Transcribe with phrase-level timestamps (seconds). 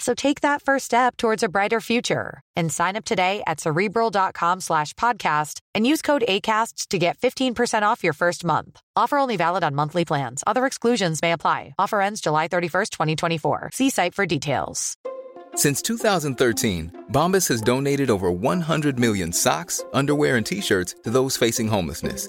[0.00, 4.60] So take that first step towards a brighter future and sign up today at cerebral.com
[4.60, 8.80] slash podcast and use code ACasts to get 15% off your first month.
[8.96, 10.42] Offer only valid on monthly plans.
[10.46, 11.74] Other exclusions may apply.
[11.78, 13.70] Offer ends July 31st, 2024.
[13.74, 14.96] See site for details.
[15.54, 21.68] Since 2013, Bombas has donated over 100 million socks, underwear, and t-shirts to those facing
[21.68, 22.28] homelessness.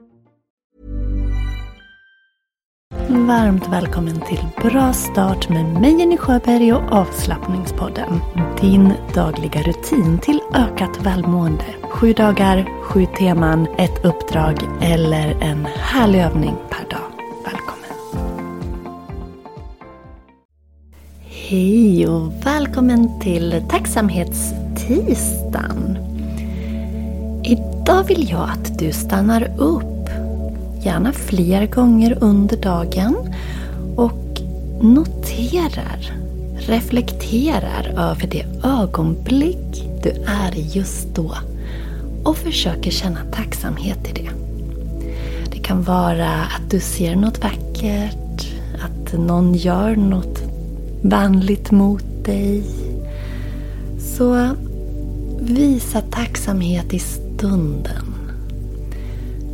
[2.99, 8.19] Varmt välkommen till Bra start med mig Jenny Sjöberg och avslappningspodden.
[8.61, 11.63] Din dagliga rutin till ökat välmående.
[11.81, 17.11] Sju dagar, sju teman, ett uppdrag eller en härlig övning per dag.
[17.45, 17.91] Välkommen!
[21.49, 25.97] Hej och välkommen till tacksamhetstisdagen.
[27.43, 29.90] Idag vill jag att du stannar upp
[30.85, 33.15] gärna fler gånger under dagen
[33.95, 34.41] och
[34.81, 36.13] noterar,
[36.57, 41.33] reflekterar över det ögonblick du är i just då
[42.23, 44.29] och försöker känna tacksamhet i det.
[45.51, 48.47] Det kan vara att du ser något vackert,
[48.81, 50.41] att någon gör något
[51.01, 52.63] vänligt mot dig.
[53.99, 54.49] Så
[55.39, 58.20] visa tacksamhet i stunden.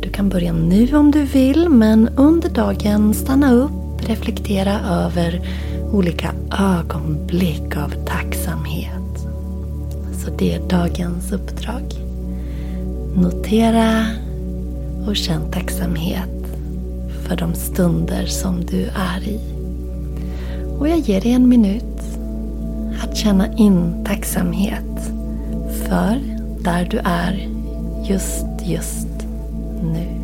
[0.02, 5.40] Du kan börja nu om du vill men under dagen stanna upp, reflektera över
[5.92, 8.92] olika ögonblick av tacksamhet.
[10.24, 11.82] Så det är dagens uppdrag.
[13.14, 14.06] Notera
[15.06, 16.46] och känn tacksamhet
[17.22, 19.40] för de stunder som du är i.
[20.78, 21.84] Och jag ger dig en minut
[23.02, 25.12] att känna in tacksamhet
[25.88, 26.18] för
[26.60, 27.48] där du är
[28.08, 29.07] just, just
[29.82, 30.17] nu.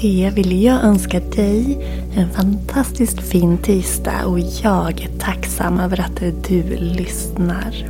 [0.00, 1.78] Det vill jag önska dig
[2.16, 7.88] en fantastiskt fin tisdag och jag är tacksam över att du lyssnar.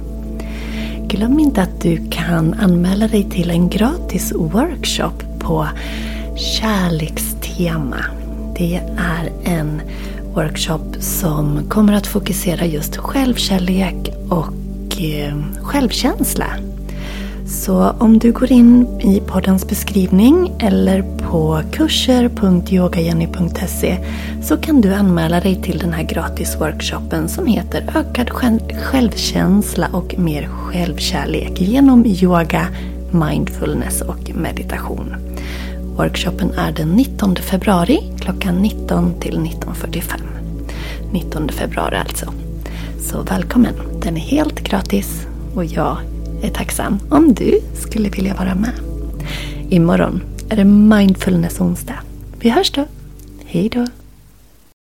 [1.09, 5.69] Glöm inte att du kan anmäla dig till en gratis workshop på
[6.37, 8.05] kärlekstema.
[8.59, 9.81] Det är en
[10.35, 16.47] workshop som kommer att fokusera just självkärlek och eh, självkänsla.
[17.53, 23.99] Så om du går in i poddens beskrivning eller på kurser.yogajenny.se
[24.43, 28.31] så kan du anmäla dig till den här gratisworkshopen som heter Ökad
[28.77, 32.69] självkänsla och mer självkärlek genom yoga,
[33.11, 35.15] mindfulness och meditation.
[35.97, 40.21] Workshopen är den 19 februari klockan 19 till 19.45.
[41.13, 42.33] 19 februari alltså.
[43.01, 43.75] Så välkommen!
[44.03, 45.97] Den är helt gratis och jag
[46.43, 48.73] är tacksam om du skulle vilja vara med.
[49.69, 51.99] Imorgon är det mindfulness onsdag.
[52.41, 52.85] Vi hörs då.
[53.45, 53.87] Hej då!